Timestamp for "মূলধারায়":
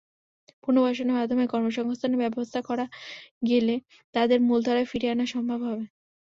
4.47-4.89